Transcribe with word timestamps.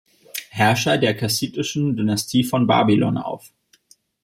Herrscher 0.49 0.97
der 0.97 1.15
kassitischen 1.15 1.95
Dynastie 1.95 2.43
von 2.43 2.65
Babylon 2.65 3.17
auf. 3.17 3.53